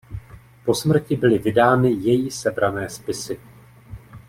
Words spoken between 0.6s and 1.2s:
Po smrti